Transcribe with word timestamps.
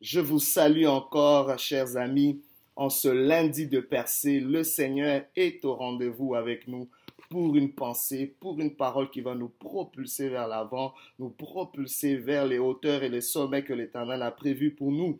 Je 0.00 0.20
vous 0.20 0.38
salue 0.38 0.86
encore, 0.86 1.58
chers 1.58 1.96
amis, 1.96 2.40
en 2.76 2.90
ce 2.90 3.08
lundi 3.08 3.66
de 3.66 3.80
percée. 3.80 4.40
Le 4.40 4.62
Seigneur 4.64 5.22
est 5.36 5.64
au 5.64 5.74
rendez-vous 5.74 6.34
avec 6.34 6.68
nous 6.68 6.88
pour 7.30 7.56
une 7.56 7.72
pensée, 7.72 8.36
pour 8.40 8.60
une 8.60 8.76
parole 8.76 9.10
qui 9.10 9.20
va 9.20 9.34
nous 9.34 9.48
propulser 9.48 10.28
vers 10.28 10.46
l'avant, 10.46 10.94
nous 11.18 11.30
propulser 11.30 12.16
vers 12.16 12.46
les 12.46 12.58
hauteurs 12.58 13.02
et 13.02 13.08
les 13.08 13.20
sommets 13.20 13.64
que 13.64 13.72
l'Éternel 13.72 14.22
a 14.22 14.30
prévus 14.30 14.72
pour 14.72 14.92
nous. 14.92 15.18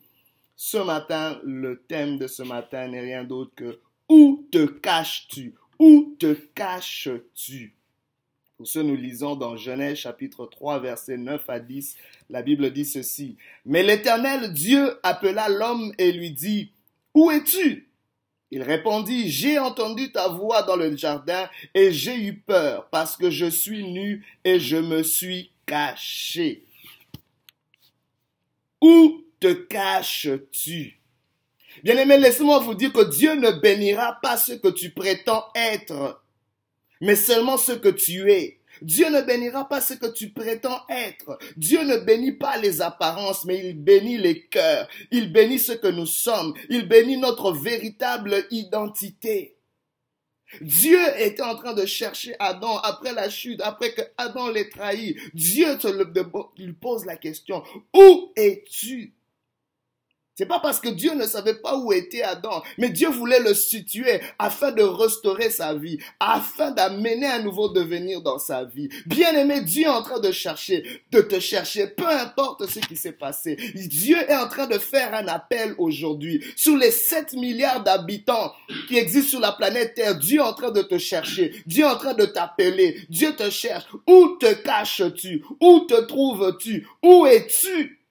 Ce 0.57 0.77
matin, 0.77 1.41
le 1.45 1.83
thème 1.83 2.19
de 2.19 2.27
ce 2.27 2.43
matin 2.43 2.89
n'est 2.89 3.01
rien 3.01 3.25
d'autre 3.25 3.53
que 3.57 3.81
Où 4.09 4.47
te 4.53 4.67
caches-tu? 4.67 5.55
Où 5.79 6.15
te 6.19 6.35
caches-tu 6.55 7.75
pour 8.65 8.71
ce, 8.71 8.79
nous 8.79 8.97
lisons 8.97 9.37
dans 9.37 9.59
Genèse 9.59 9.99
chapitre 9.99 10.47
3, 10.47 10.79
versets 10.79 11.19
9 11.19 11.51
à 11.51 11.61
10, 11.61 11.97
la 12.31 12.41
Bible 12.41 12.73
dit 12.73 12.87
ceci. 12.87 13.37
Mais 13.67 13.83
l'Éternel 13.83 14.55
Dieu 14.55 14.99
appela 15.03 15.51
l'homme 15.51 15.93
et 15.99 16.13
lui 16.13 16.31
dit, 16.31 16.73
Où 17.13 17.31
es-tu? 17.31 17.91
Il 18.51 18.63
répondit, 18.63 19.29
J'ai 19.29 19.59
entendu 19.59 20.13
ta 20.13 20.29
voix 20.29 20.63
dans 20.63 20.77
le 20.77 20.97
jardin 20.97 21.47
et 21.75 21.93
j'ai 21.93 22.17
eu 22.17 22.39
peur 22.39 22.89
parce 22.89 23.19
que 23.19 23.29
je 23.29 23.45
suis 23.45 23.85
nu 23.85 24.25
et 24.45 24.59
je 24.59 24.79
me 24.79 25.03
suis 25.03 25.51
caché. 25.67 26.65
Où 28.81 29.25
te 29.41 29.53
caches-tu? 29.53 30.99
Bien-aimé, 31.83 32.17
laissez-moi 32.17 32.61
vous 32.61 32.75
dire 32.75 32.95
que 32.95 33.11
Dieu 33.11 33.35
ne 33.35 33.51
bénira 33.51 34.19
pas 34.23 34.39
ce 34.39 34.55
que 34.55 34.69
tu 34.69 34.89
prétends 34.89 35.45
être 35.55 36.24
mais 37.01 37.17
seulement 37.17 37.57
ce 37.57 37.73
que 37.73 37.89
tu 37.89 38.31
es. 38.31 38.59
Dieu 38.83 39.09
ne 39.09 39.23
bénira 39.23 39.69
pas 39.69 39.81
ce 39.81 39.95
que 39.95 40.07
tu 40.13 40.31
prétends 40.31 40.81
être. 40.89 41.39
Dieu 41.57 41.85
ne 41.85 41.97
bénit 41.99 42.33
pas 42.33 42.57
les 42.59 42.83
apparences, 42.83 43.45
mais 43.45 43.69
il 43.69 43.75
bénit 43.75 44.19
les 44.19 44.47
cœurs. 44.47 44.89
Il 45.11 45.33
bénit 45.33 45.59
ce 45.59 45.73
que 45.73 45.87
nous 45.87 46.07
sommes. 46.07 46.55
Il 46.69 46.89
bénit 46.89 47.17
notre 47.17 47.53
véritable 47.53 48.45
identité. 48.51 49.57
Dieu 50.61 51.01
était 51.19 51.43
en 51.43 51.57
train 51.57 51.75
de 51.75 51.87
chercher 51.87 52.37
Adam 52.39 52.79
après 52.79 53.13
la 53.13 53.29
chute, 53.29 53.61
après 53.63 53.93
que 53.93 54.03
Adam 54.17 54.51
l'ait 54.51 54.69
trahi. 54.69 55.17
Dieu 55.33 55.79
te 55.79 55.89
lui 56.61 56.73
pose 56.75 57.05
la 57.07 57.17
question, 57.17 57.63
où 57.95 58.33
es-tu? 58.37 59.14
C'est 60.35 60.47
pas 60.47 60.59
parce 60.59 60.81
que 60.81 60.89
Dieu 60.89 61.15
ne 61.15 61.27
savait 61.27 61.55
pas 61.55 61.77
où 61.77 61.93
était 61.93 62.23
Adam, 62.23 62.63
mais 62.77 62.91
Dieu 62.91 63.09
voulait 63.09 63.39
le 63.39 63.55
situer 63.55 64.21
afin 64.39 64.73
de 64.73 64.83
restaurer 64.83 65.51
sa 65.51 65.75
vie, 65.75 65.99
afin 66.19 66.73
d'amener 66.73 67.27
un 67.27 67.43
nouveau 67.43 67.69
devenir 67.69 68.21
dans 68.21 68.39
sa 68.39 68.65
vie. 68.65 68.89
Bien 69.07 69.33
aimé, 69.37 69.61
Dieu 69.61 69.85
est 69.85 69.89
en 69.89 70.03
train 70.03 70.19
de 70.19 70.33
chercher, 70.33 70.85
de 71.13 71.21
te 71.21 71.39
chercher, 71.39 71.87
peu 71.87 72.09
importe 72.09 72.67
ce 72.67 72.81
qui 72.81 72.97
s'est 72.97 73.13
passé. 73.13 73.57
Dieu 73.75 74.17
est 74.29 74.35
en 74.35 74.49
train 74.49 74.67
de 74.67 74.79
faire 74.79 75.15
un 75.15 75.29
appel 75.29 75.75
aujourd'hui. 75.79 76.45
Sur 76.57 76.77
les 76.77 76.91
7 76.91 77.35
milliards 77.35 77.85
d'habitants 77.85 78.53
qui 78.89 78.99
existent 78.99 79.31
sur 79.31 79.41
la 79.41 79.53
planète 79.53 79.95
Terre, 79.95 80.17
Dieu 80.17 80.41
est 80.41 80.45
en 80.45 80.55
train 80.55 80.73
de 80.73 80.83
te 80.83 80.99
chercher. 80.99 81.55
Dieu 81.67 81.85
est 81.85 81.89
en 81.89 81.97
train 81.97 82.15
de 82.15 82.27
t'appeler. 82.27 82.99
Dieu 83.09 83.35
te 83.37 83.51
cherche. 83.51 83.87
Où 84.09 84.37
te 84.41 84.53
caches-tu? 84.53 85.45
Où 85.61 85.81
te 85.81 86.01
trouves-tu? 86.03 86.87
Où 87.03 87.27
es-tu? 87.27 88.04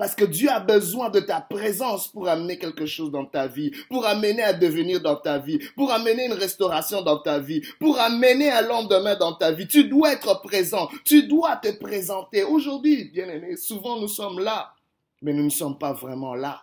Parce 0.00 0.14
que 0.14 0.24
Dieu 0.24 0.48
a 0.48 0.60
besoin 0.60 1.10
de 1.10 1.20
ta 1.20 1.42
présence 1.42 2.08
pour 2.08 2.26
amener 2.26 2.58
quelque 2.58 2.86
chose 2.86 3.10
dans 3.10 3.26
ta 3.26 3.46
vie, 3.46 3.70
pour 3.90 4.06
amener 4.06 4.42
un 4.42 4.54
devenir 4.54 5.02
dans 5.02 5.16
ta 5.16 5.38
vie, 5.38 5.58
pour 5.76 5.92
amener 5.92 6.24
une 6.24 6.32
restauration 6.32 7.02
dans 7.02 7.18
ta 7.18 7.38
vie, 7.38 7.60
pour 7.78 8.00
amener 8.00 8.50
un 8.50 8.62
lendemain 8.62 9.14
dans 9.14 9.34
ta 9.34 9.52
vie. 9.52 9.68
Tu 9.68 9.84
dois 9.84 10.14
être 10.14 10.40
présent, 10.40 10.88
tu 11.04 11.24
dois 11.24 11.56
te 11.56 11.70
présenter. 11.72 12.44
Aujourd'hui, 12.44 13.10
bien 13.12 13.28
aimé, 13.28 13.56
souvent 13.56 14.00
nous 14.00 14.08
sommes 14.08 14.38
là, 14.38 14.72
mais 15.20 15.34
nous 15.34 15.44
ne 15.44 15.50
sommes 15.50 15.76
pas 15.76 15.92
vraiment 15.92 16.34
là. 16.34 16.62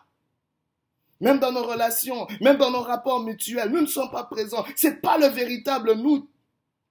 Même 1.22 1.38
dans 1.38 1.52
nos 1.52 1.64
relations, 1.64 2.26
même 2.42 2.58
dans 2.58 2.72
nos 2.72 2.82
rapports 2.82 3.24
mutuels, 3.24 3.70
nous 3.70 3.82
ne 3.82 3.86
sommes 3.86 4.10
pas 4.10 4.24
présents. 4.24 4.66
C'est 4.76 5.00
pas 5.00 5.20
le 5.20 5.28
véritable 5.28 5.94
nous 5.94 6.28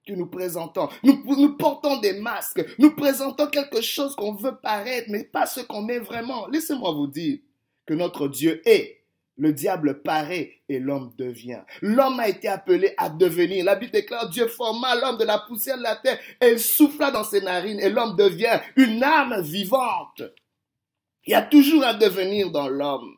que 0.07 0.13
nous 0.13 0.27
présentons. 0.27 0.89
Nous, 1.03 1.55
portons 1.57 1.99
des 1.99 2.19
masques. 2.19 2.65
Nous 2.79 2.95
présentons 2.95 3.47
quelque 3.47 3.81
chose 3.81 4.15
qu'on 4.15 4.33
veut 4.33 4.55
paraître, 4.55 5.09
mais 5.09 5.23
pas 5.23 5.45
ce 5.45 5.59
qu'on 5.59 5.87
est 5.89 5.99
vraiment. 5.99 6.47
Laissez-moi 6.47 6.91
vous 6.93 7.07
dire 7.07 7.39
que 7.85 7.93
notre 7.93 8.27
Dieu 8.27 8.61
est. 8.65 8.95
Le 9.39 9.53
diable 9.53 10.01
paraît 10.01 10.61
et 10.67 10.79
l'homme 10.79 11.13
devient. 11.15 11.61
L'homme 11.83 12.19
a 12.19 12.27
été 12.27 12.47
appelé 12.47 12.95
à 12.97 13.09
devenir. 13.09 13.65
La 13.65 13.75
Bible 13.75 13.91
déclare 13.91 14.29
Dieu 14.29 14.47
forma 14.47 14.95
l'homme 14.95 15.17
de 15.17 15.25
la 15.25 15.37
poussière 15.37 15.77
de 15.77 15.83
la 15.83 15.95
terre 15.95 16.17
et 16.41 16.57
souffla 16.57 17.11
dans 17.11 17.23
ses 17.23 17.41
narines 17.41 17.79
et 17.79 17.91
l'homme 17.91 18.15
devient 18.15 18.59
une 18.75 19.03
âme 19.03 19.39
vivante. 19.41 20.23
Il 21.25 21.31
y 21.31 21.35
a 21.35 21.43
toujours 21.43 21.83
un 21.83 21.93
devenir 21.93 22.49
dans 22.49 22.67
l'homme. 22.67 23.16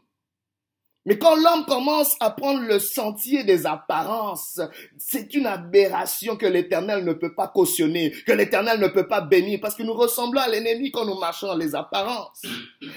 Mais 1.09 1.17
quand 1.17 1.35
l'homme 1.35 1.65
commence 1.65 2.15
à 2.19 2.29
prendre 2.29 2.61
le 2.61 2.77
sentier 2.77 3.43
des 3.43 3.65
apparences, 3.65 4.61
c'est 4.99 5.33
une 5.33 5.47
aberration 5.47 6.35
que 6.35 6.45
l'Éternel 6.45 7.03
ne 7.03 7.13
peut 7.13 7.33
pas 7.33 7.47
cautionner, 7.47 8.11
que 8.27 8.31
l'Éternel 8.31 8.79
ne 8.79 8.89
peut 8.89 9.07
pas 9.07 9.19
bénir, 9.19 9.57
parce 9.59 9.73
que 9.73 9.81
nous 9.81 9.95
ressemblons 9.95 10.39
à 10.39 10.47
l'ennemi 10.47 10.91
quand 10.91 11.05
nous 11.05 11.17
marchons 11.17 11.57
les 11.57 11.73
apparences. 11.73 12.43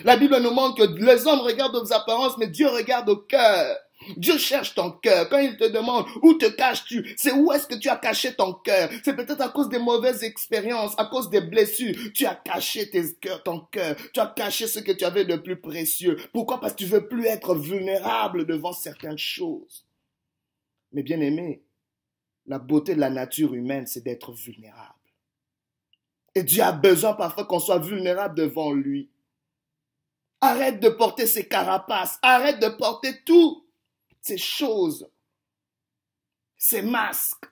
La 0.05 0.19
Bible 0.19 0.39
nous 0.43 0.51
montre 0.51 0.77
que 0.77 1.03
les 1.03 1.27
hommes 1.27 1.41
regardent 1.41 1.77
aux 1.77 1.91
apparences, 1.95 2.37
mais 2.37 2.49
Dieu 2.49 2.69
regarde 2.69 3.09
au 3.09 3.17
cœur. 3.17 3.79
Dieu 4.17 4.39
cherche 4.39 4.75
ton 4.75 4.93
cœur. 4.93 5.29
Quand 5.29 5.39
il 5.39 5.57
te 5.57 5.69
demande 5.69 6.07
où 6.23 6.35
te 6.35 6.47
caches-tu, 6.47 7.15
c'est 7.17 7.33
où 7.33 7.53
est-ce 7.53 7.67
que 7.67 7.75
tu 7.75 7.89
as 7.89 7.97
caché 7.97 8.35
ton 8.35 8.55
cœur? 8.55 8.91
C'est 9.05 9.15
peut-être 9.15 9.41
à 9.41 9.49
cause 9.49 9.69
des 9.69 9.79
mauvaises 9.79 10.23
expériences, 10.23 10.95
à 10.99 11.07
cause 11.07 11.31
des 11.31 11.41
blessures. 11.41 11.95
Tu 12.15 12.27
as 12.27 12.35
caché 12.35 12.91
tes 12.91 13.15
cœurs, 13.15 13.43
ton 13.43 13.61
cœur. 13.61 13.97
Tu 14.13 14.21
as 14.21 14.27
caché 14.27 14.67
ce 14.67 14.81
que 14.81 14.93
tu 14.93 15.05
avais 15.05 15.25
de 15.25 15.37
plus 15.37 15.61
précieux. 15.61 16.17
Pourquoi? 16.33 16.61
Parce 16.61 16.73
que 16.73 16.79
tu 16.79 16.87
veux 16.87 17.09
plus 17.09 17.27
être 17.27 17.55
vulnérable 17.55 18.47
devant 18.47 18.73
certaines 18.73 19.19
choses. 19.19 19.87
Mais 20.93 21.03
bien 21.03 21.21
aimé, 21.21 21.63
la 22.47 22.59
beauté 22.59 22.95
de 22.95 23.01
la 23.01 23.11
nature 23.11 23.55
humaine, 23.55 23.87
c'est 23.87 24.05
d'être 24.05 24.33
vulnérable. 24.33 24.95
Et 26.35 26.43
Dieu 26.43 26.63
a 26.63 26.73
besoin 26.73 27.15
parfois 27.15 27.45
qu'on 27.45 27.61
soit 27.61 27.79
vulnérable 27.79 28.35
devant 28.35 28.73
lui. 28.73 29.11
Arrête 30.41 30.81
de 30.81 30.89
porter 30.89 31.27
ses 31.27 31.47
carapaces. 31.47 32.19
Arrête 32.23 32.59
de 32.61 32.69
porter 32.69 33.23
tout 33.25 33.65
ces 34.23 34.39
choses, 34.39 35.09
ces 36.57 36.81
masques, 36.81 37.45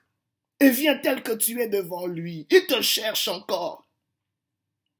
et 0.59 0.69
viens 0.69 0.97
tel 0.97 1.21
que 1.21 1.33
tu 1.33 1.61
es 1.61 1.67
devant 1.67 2.07
lui. 2.07 2.47
Il 2.49 2.65
te 2.65 2.81
cherche 2.81 3.27
encore. 3.27 3.87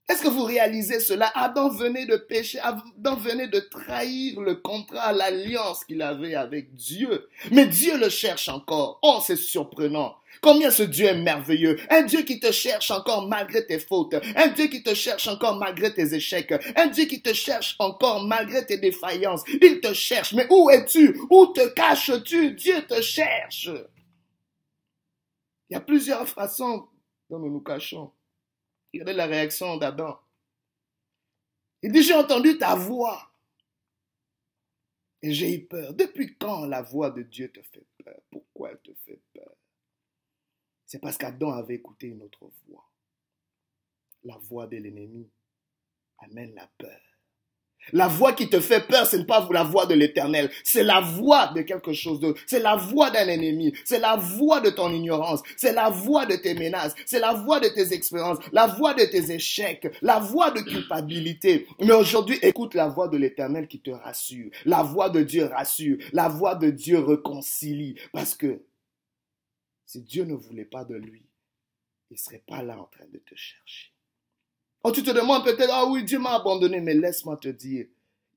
Est-ce 0.10 0.24
que 0.24 0.28
vous 0.28 0.44
réalisez 0.44 1.00
cela? 1.00 1.32
Adam 1.36 1.70
venait 1.70 2.06
de 2.06 2.18
pécher, 2.18 2.60
Adam 2.60 3.16
venait 3.16 3.48
de 3.48 3.60
trahir 3.60 4.42
le 4.42 4.56
contrat, 4.56 5.14
l'alliance 5.14 5.86
qu'il 5.86 6.02
avait 6.02 6.36
avec 6.36 6.74
Dieu. 6.76 7.30
Mais 7.52 7.66
Dieu 7.66 7.98
le 7.98 8.10
cherche 8.10 8.50
encore. 8.50 9.00
Oh, 9.04 9.20
c'est 9.26 9.38
surprenant. 9.38 10.18
Combien 10.42 10.72
ce 10.72 10.84
Dieu 10.84 11.08
est 11.08 11.22
merveilleux. 11.22 11.78
Un 11.90 12.04
Dieu 12.04 12.22
qui 12.22 12.40
te 12.40 12.52
cherche 12.52 12.90
encore 12.92 13.28
malgré 13.28 13.66
tes 13.66 13.80
fautes. 13.80 14.16
Un 14.36 14.48
Dieu 14.48 14.68
qui 14.68 14.82
te 14.82 14.94
cherche 14.94 15.28
encore 15.28 15.58
malgré 15.58 15.94
tes 15.94 16.14
échecs. 16.14 16.54
Un 16.76 16.88
Dieu 16.88 17.06
qui 17.06 17.22
te 17.22 17.34
cherche 17.34 17.76
encore 17.80 18.24
malgré 18.24 18.66
tes 18.66 18.78
défaillances. 18.78 19.44
Il 19.62 19.82
te 19.82 19.94
cherche. 19.94 20.34
Mais 20.34 20.48
où 20.50 20.70
es-tu? 20.70 21.20
Où 21.30 21.48
te 21.48 21.68
caches-tu? 21.74 22.54
Dieu 22.54 22.86
te 22.88 23.02
cherche. 23.02 23.70
Il 25.70 25.74
y 25.74 25.76
a 25.76 25.82
plusieurs 25.82 26.28
façons 26.28 26.88
dont 27.30 27.40
nous 27.40 27.52
nous 27.52 27.62
cachons. 27.62 28.12
Regardez 28.94 29.14
la 29.14 29.26
réaction 29.26 29.78
d'Adam. 29.78 30.20
Il 31.84 31.92
dit, 31.92 32.04
j'ai 32.04 32.14
entendu 32.14 32.58
ta 32.58 32.76
voix. 32.76 33.32
Et 35.22 35.34
j'ai 35.34 35.54
eu 35.54 35.66
peur. 35.66 35.94
Depuis 35.94 36.36
quand 36.36 36.66
la 36.66 36.82
voix 36.82 37.12
de 37.12 37.22
Dieu 37.22 37.52
te 37.52 37.62
fait 37.62 37.86
peur? 38.04 38.20
Pourquoi 38.32 38.72
elle 38.72 38.82
te 38.82 38.92
fait 39.06 39.20
peur? 39.34 39.54
C'est 40.92 41.00
parce 41.00 41.18
qu'Adam 41.18 41.52
avait 41.52 41.76
écouté 41.76 42.08
une 42.08 42.22
autre 42.22 42.52
voix. 42.68 42.92
La 44.26 44.36
voix 44.50 44.68
de 44.68 44.76
l'ennemi 44.76 45.30
amène 46.18 46.54
la 46.54 46.70
peur. 46.78 47.00
La 47.94 48.10
voix 48.10 48.34
qui 48.34 48.50
te 48.50 48.60
fait 48.60 48.86
peur, 48.86 49.08
ce 49.08 49.16
n'est 49.16 49.26
pas 49.26 49.48
la 49.52 49.64
voix 49.64 49.86
de 49.86 49.94
l'éternel, 49.94 50.52
c'est 50.66 50.84
la 50.84 51.00
voix 51.00 51.48
de 51.56 51.62
quelque 51.62 51.94
chose 51.94 52.20
d'autre, 52.20 52.42
c'est 52.46 52.60
la 52.60 52.76
voix 52.76 53.10
d'un 53.10 53.26
ennemi, 53.30 53.74
c'est 53.86 54.00
la 54.00 54.18
voix 54.18 54.60
de 54.60 54.70
ton 54.70 54.92
ignorance, 54.92 55.42
c'est 55.56 55.72
la 55.72 55.90
voix 55.90 56.26
de 56.26 56.36
tes 56.36 56.56
menaces, 56.56 56.94
c'est 57.06 57.20
la 57.20 57.36
voix 57.36 57.62
de 57.62 57.70
tes 57.70 57.94
expériences, 57.94 58.40
la 58.52 58.68
voix 58.68 58.94
de 58.94 59.06
tes 59.06 59.32
échecs, 59.32 59.88
la 60.02 60.20
voix 60.20 60.52
de 60.52 60.60
culpabilité. 60.60 61.68
Mais 61.80 61.94
aujourd'hui, 61.94 62.38
écoute 62.42 62.74
la 62.74 62.90
voix 62.90 63.08
de 63.08 63.16
l'éternel 63.16 63.70
qui 63.70 63.80
te 63.80 63.92
rassure, 63.92 64.52
la 64.66 64.84
voix 64.84 65.10
de 65.10 65.24
Dieu 65.24 65.46
rassure, 65.46 65.98
la 66.12 66.28
voix 66.28 66.56
de 66.56 66.70
Dieu 66.70 67.00
réconcilie, 67.00 67.96
parce 68.12 68.36
que 68.36 68.62
si 69.92 70.02
Dieu 70.04 70.24
ne 70.24 70.36
voulait 70.36 70.64
pas 70.64 70.86
de 70.86 70.96
lui, 70.96 71.26
il 72.10 72.14
ne 72.14 72.18
serait 72.18 72.44
pas 72.48 72.64
là 72.64 72.80
en 72.80 72.86
train 72.86 73.08
de 73.08 73.18
te 73.18 73.36
chercher. 73.36 73.92
Oh, 74.86 74.92
tu 74.92 75.04
te 75.04 75.12
demandes 75.12 75.44
peut-être, 75.44 75.70
ah 75.70 75.86
oui, 75.86 76.06
Dieu 76.06 76.18
m'a 76.18 76.36
abandonné, 76.36 76.80
mais 76.80 76.94
laisse-moi 76.94 77.36
te 77.36 77.50
dire, 77.50 77.88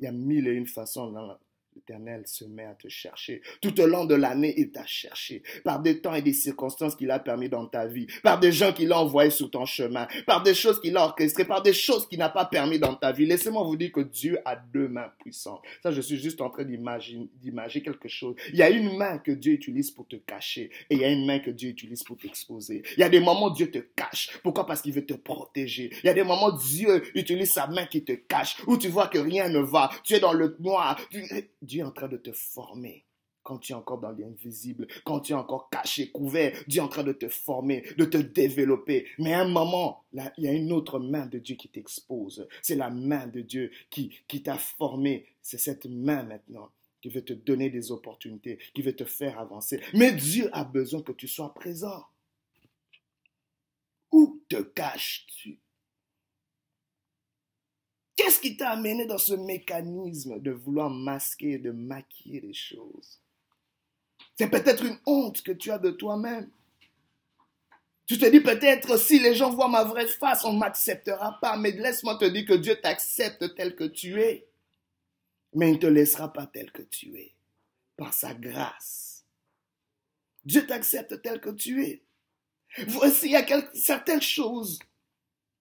il 0.00 0.04
y 0.04 0.08
a 0.08 0.12
mille 0.12 0.48
et 0.48 0.52
une 0.52 0.66
façons 0.66 1.12
dans 1.12 1.38
l'Éternel 1.86 2.22
se 2.26 2.44
met 2.44 2.64
à 2.64 2.75
te 2.75 2.88
chercher. 2.88 3.42
Tout 3.60 3.78
au 3.78 3.86
long 3.86 4.06
de 4.06 4.14
l'année, 4.14 4.54
il 4.56 4.70
t'a 4.70 4.86
cherché. 4.86 5.42
Par 5.64 5.81
des 5.81 6.00
temps 6.00 6.14
et 6.14 6.22
des 6.22 6.32
circonstances 6.32 6.96
qu'il 6.96 7.10
a 7.10 7.19
permis 7.19 7.50
dans 7.50 7.66
ta 7.66 7.86
vie. 7.86 8.06
Par 8.22 8.40
des 8.40 8.52
gens 8.52 8.72
qu'il 8.72 8.90
a 8.92 8.98
envoyés 8.98 9.31
sur 9.31 9.50
ton 9.50 9.66
chemin. 9.66 10.08
Par 10.26 10.42
des 10.42 10.54
choses 10.54 10.81
qu'il 10.81 10.96
a 10.96 11.04
orchestrées. 11.04 11.44
Par 11.44 11.62
des 11.62 11.75
choses 11.75 12.08
qu'il 12.08 12.19
n'a 12.19 12.31
pas 12.31 12.46
permis 12.46 12.78
dans 12.78 12.94
ta 12.94 13.12
vie. 13.12 13.26
Laissez-moi 13.26 13.62
vous 13.64 13.76
dire 13.76 13.92
que 13.92 14.00
Dieu 14.00 14.38
a 14.46 14.56
deux 14.56 14.88
mains 14.88 15.10
puissantes. 15.19 15.60
Ça, 15.82 15.90
je 15.90 16.00
suis 16.00 16.16
juste 16.16 16.40
en 16.40 16.48
train 16.48 16.64
d'imaginer, 16.64 17.28
quelque 17.82 18.08
chose. 18.08 18.34
Il 18.50 18.56
y 18.56 18.62
a 18.62 18.70
une 18.70 18.96
main 18.96 19.19
que 19.19 19.32
Dieu 19.32 19.52
utilise 19.52 19.90
pour 19.90 20.08
te 20.08 20.16
cacher. 20.16 20.70
Et 20.88 20.94
il 20.94 21.00
y 21.00 21.04
a 21.04 21.10
une 21.10 21.26
main 21.26 21.38
que 21.38 21.50
Dieu 21.50 21.69
utilise 21.69 22.02
pour 22.02 22.16
t'exposer. 22.16 22.82
Il 22.96 23.00
y 23.00 23.04
a 23.04 23.10
des 23.10 23.20
moments 23.20 23.48
où 23.48 23.54
Dieu 23.54 23.70
te 23.70 23.78
cache. 23.78 24.38
Pourquoi? 24.42 24.64
Parce 24.64 24.81
qu'il 24.81 24.94
veut 24.94 25.04
te 25.04 25.14
protéger. 25.14 25.90
Il 26.02 26.06
y 26.06 26.10
a 26.10 26.14
des 26.14 26.25
moments 26.25 26.48
où 26.48 26.58
Dieu 26.58 27.02
utilise 27.14 27.52
sa 27.52 27.66
main 27.66 27.84
qui 27.84 28.02
te 28.02 28.12
cache. 28.12 28.56
Où 28.66 28.78
tu 28.78 28.88
vois 28.88 29.08
que 29.08 29.19
rien 29.19 29.50
ne 29.50 29.58
va. 29.58 29.90
Tu 30.02 30.14
es 30.14 30.20
dans 30.20 30.32
le 30.32 30.56
noir. 30.60 30.98
Dieu 31.74 31.82
est 31.82 31.86
en 31.86 31.90
train 31.90 32.06
de 32.06 32.18
te 32.18 32.30
former 32.30 33.04
quand 33.42 33.58
tu 33.58 33.72
es 33.72 33.74
encore 33.74 33.98
dans 33.98 34.12
l'invisible, 34.12 34.86
quand 35.04 35.18
tu 35.18 35.32
es 35.32 35.34
encore 35.34 35.68
caché, 35.70 36.12
couvert, 36.12 36.56
Dieu 36.68 36.80
est 36.80 36.84
en 36.84 36.88
train 36.88 37.02
de 37.02 37.12
te 37.12 37.28
former, 37.28 37.84
de 37.98 38.04
te 38.04 38.16
développer. 38.16 39.08
Mais 39.18 39.34
à 39.34 39.40
un 39.40 39.48
moment, 39.48 40.04
là, 40.12 40.32
il 40.38 40.44
y 40.44 40.46
a 40.46 40.52
une 40.52 40.70
autre 40.70 41.00
main 41.00 41.26
de 41.26 41.40
Dieu 41.40 41.56
qui 41.56 41.68
t'expose. 41.68 42.46
C'est 42.62 42.76
la 42.76 42.90
main 42.90 43.26
de 43.26 43.40
Dieu 43.40 43.72
qui, 43.90 44.16
qui 44.28 44.40
t'a 44.44 44.56
formé. 44.56 45.26
C'est 45.42 45.58
cette 45.58 45.86
main 45.86 46.22
maintenant 46.22 46.70
qui 47.02 47.08
veut 47.08 47.24
te 47.24 47.32
donner 47.32 47.70
des 47.70 47.90
opportunités, 47.90 48.60
qui 48.72 48.80
veut 48.80 48.94
te 48.94 49.04
faire 49.04 49.40
avancer. 49.40 49.80
Mais 49.94 50.12
Dieu 50.12 50.48
a 50.52 50.62
besoin 50.62 51.02
que 51.02 51.12
tu 51.12 51.26
sois 51.26 51.52
présent. 51.54 52.04
Où 54.12 54.40
te 54.48 54.62
caches-tu? 54.62 55.58
Qu'est-ce 58.16 58.40
qui 58.40 58.56
t'a 58.56 58.70
amené 58.70 59.06
dans 59.06 59.19
ce 59.19 59.34
mécanisme 59.34 60.38
de 60.40 60.52
vouloir 60.52 60.88
masquer, 60.88 61.58
de 61.58 61.72
maquiller 61.72 62.40
les 62.40 62.55
choses? 62.55 63.20
C'est 64.37 64.49
peut-être 64.49 64.84
une 64.84 64.99
honte 65.06 65.43
que 65.43 65.52
tu 65.52 65.70
as 65.70 65.78
de 65.78 65.90
toi-même. 65.90 66.50
Tu 68.06 68.19
te 68.19 68.26
dis 68.26 68.40
peut-être 68.40 68.99
si 68.99 69.19
les 69.19 69.34
gens 69.34 69.50
voient 69.50 69.69
ma 69.69 69.84
vraie 69.84 70.06
face, 70.06 70.44
on 70.44 70.52
ne 70.52 70.58
m'acceptera 70.58 71.38
pas. 71.40 71.56
Mais 71.56 71.70
laisse-moi 71.72 72.16
te 72.16 72.26
dire 72.26 72.44
que 72.44 72.55
Dieu 72.55 72.76
t'accepte 72.81 73.55
tel 73.55 73.75
que 73.75 73.84
tu 73.84 74.20
es. 74.20 74.46
Mais 75.55 75.70
il 75.70 75.75
ne 75.75 75.78
te 75.78 75.87
laissera 75.87 76.32
pas 76.32 76.46
tel 76.46 76.70
que 76.70 76.82
tu 76.82 77.17
es. 77.19 77.32
Par 77.96 78.12
sa 78.12 78.34
grâce. 78.34 79.25
Dieu 80.44 80.67
t'accepte 80.67 81.22
tel 81.22 81.40
que 81.40 81.50
tu 81.50 81.84
es. 81.84 82.02
Voici, 82.88 83.26
il 83.26 83.32
y 83.32 83.37
a 83.37 83.72
certaines 83.75 84.22
choses 84.22 84.78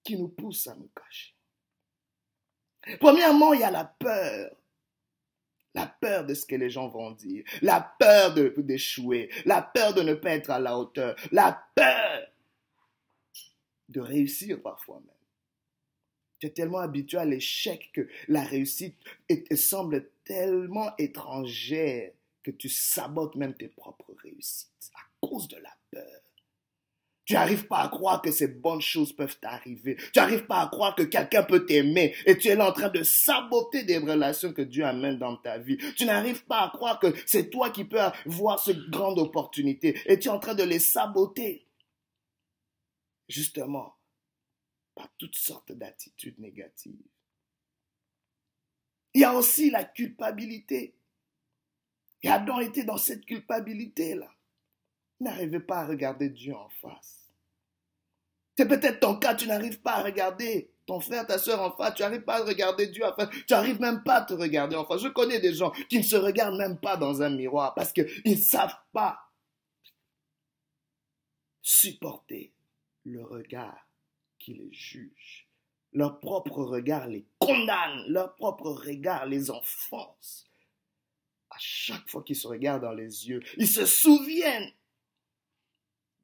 qui 0.02 0.16
nous 0.16 0.28
poussent 0.28 0.66
à 0.66 0.74
nous 0.74 0.90
cacher. 0.94 1.33
Premièrement, 3.00 3.52
il 3.52 3.60
y 3.60 3.64
a 3.64 3.70
la 3.70 3.84
peur. 3.84 4.56
La 5.74 5.86
peur 5.86 6.24
de 6.24 6.34
ce 6.34 6.46
que 6.46 6.54
les 6.54 6.70
gens 6.70 6.88
vont 6.88 7.10
dire. 7.10 7.44
La 7.60 7.80
peur 7.98 8.34
d'échouer. 8.34 9.30
La 9.44 9.60
peur 9.60 9.92
de 9.94 10.02
ne 10.02 10.14
pas 10.14 10.30
être 10.30 10.50
à 10.50 10.60
la 10.60 10.78
hauteur. 10.78 11.16
La 11.32 11.66
peur 11.74 12.28
de 13.88 14.00
réussir 14.00 14.62
parfois 14.62 15.00
même. 15.00 15.10
Tu 16.38 16.46
es 16.46 16.50
tellement 16.50 16.78
habitué 16.78 17.18
à 17.18 17.24
l'échec 17.24 17.90
que 17.92 18.08
la 18.28 18.42
réussite 18.42 18.96
te 19.28 19.54
semble 19.54 20.10
tellement 20.24 20.96
étrangère 20.98 22.12
que 22.42 22.50
tu 22.50 22.68
sabotes 22.68 23.36
même 23.36 23.54
tes 23.54 23.68
propres 23.68 24.14
réussites 24.22 24.90
à 24.94 25.26
cause 25.26 25.48
de 25.48 25.56
la 25.56 25.76
peur. 25.90 26.23
Tu 27.24 27.32
n'arrives 27.32 27.66
pas 27.66 27.78
à 27.78 27.88
croire 27.88 28.20
que 28.20 28.30
ces 28.30 28.48
bonnes 28.48 28.82
choses 28.82 29.14
peuvent 29.14 29.38
t'arriver. 29.38 29.96
Tu 29.96 30.18
n'arrives 30.18 30.44
pas 30.46 30.60
à 30.60 30.68
croire 30.68 30.94
que 30.94 31.04
quelqu'un 31.04 31.42
peut 31.42 31.64
t'aimer 31.64 32.14
et 32.26 32.36
tu 32.36 32.48
es 32.48 32.54
là 32.54 32.68
en 32.68 32.72
train 32.72 32.90
de 32.90 33.02
saboter 33.02 33.82
des 33.82 33.96
relations 33.96 34.52
que 34.52 34.60
Dieu 34.60 34.84
amène 34.84 35.18
dans 35.18 35.36
ta 35.36 35.58
vie. 35.58 35.78
Tu 35.96 36.04
n'arrives 36.04 36.44
pas 36.44 36.64
à 36.64 36.68
croire 36.68 36.98
que 36.98 37.14
c'est 37.24 37.48
toi 37.48 37.70
qui 37.70 37.84
peux 37.84 37.98
voir 38.26 38.58
cette 38.58 38.90
grande 38.90 39.18
opportunité 39.18 39.98
et 40.04 40.18
tu 40.18 40.28
es 40.28 40.30
en 40.30 40.38
train 40.38 40.54
de 40.54 40.64
les 40.64 40.78
saboter. 40.78 41.66
Justement, 43.26 43.96
par 44.94 45.08
toutes 45.16 45.36
sortes 45.36 45.72
d'attitudes 45.72 46.38
négatives. 46.38 47.00
Il 49.14 49.22
y 49.22 49.24
a 49.24 49.34
aussi 49.34 49.70
la 49.70 49.84
culpabilité. 49.84 50.94
Et 52.22 52.28
Adam 52.28 52.60
était 52.60 52.84
dans 52.84 52.98
cette 52.98 53.24
culpabilité-là 53.24 54.30
n'arrivez 55.20 55.60
pas 55.60 55.80
à 55.80 55.86
regarder 55.86 56.28
Dieu 56.28 56.54
en 56.54 56.68
face. 56.68 57.32
C'est 58.56 58.68
peut-être 58.68 59.00
ton 59.00 59.16
cas, 59.16 59.34
tu 59.34 59.48
n'arrives 59.48 59.80
pas 59.80 59.94
à 59.94 60.02
regarder 60.02 60.70
ton 60.86 61.00
frère, 61.00 61.26
ta 61.26 61.38
soeur 61.38 61.60
en 61.60 61.72
face, 61.72 61.94
tu 61.94 62.02
n'arrives 62.02 62.22
pas 62.22 62.40
à 62.40 62.44
regarder 62.44 62.86
Dieu 62.86 63.04
en 63.04 63.14
face, 63.14 63.30
tu 63.30 63.52
n'arrives 63.52 63.80
même 63.80 64.02
pas 64.02 64.16
à 64.16 64.22
te 64.22 64.34
regarder 64.34 64.76
en 64.76 64.84
face. 64.84 65.02
Je 65.02 65.08
connais 65.08 65.40
des 65.40 65.54
gens 65.54 65.70
qui 65.88 65.98
ne 65.98 66.02
se 66.02 66.16
regardent 66.16 66.58
même 66.58 66.78
pas 66.78 66.96
dans 66.96 67.22
un 67.22 67.30
miroir 67.30 67.74
parce 67.74 67.92
qu'ils 67.92 68.06
ne 68.24 68.36
savent 68.36 68.76
pas 68.92 69.18
supporter 71.62 72.52
le 73.04 73.24
regard 73.24 73.88
qui 74.38 74.54
les 74.54 74.72
juge. 74.72 75.48
Leur 75.92 76.20
propre 76.20 76.62
regard 76.62 77.06
les 77.06 77.24
condamne, 77.38 78.04
leur 78.08 78.34
propre 78.34 78.70
regard 78.70 79.26
les 79.26 79.50
enfonce. 79.50 80.46
À 81.50 81.56
chaque 81.58 82.08
fois 82.08 82.22
qu'ils 82.22 82.36
se 82.36 82.48
regardent 82.48 82.82
dans 82.82 82.92
les 82.92 83.28
yeux, 83.28 83.40
ils 83.56 83.68
se 83.68 83.86
souviennent 83.86 84.72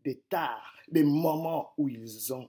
des 0.04 0.20
tares, 0.28 0.74
des 0.88 1.04
moments 1.04 1.72
où 1.76 1.88
ils 1.88 2.32
ont 2.32 2.48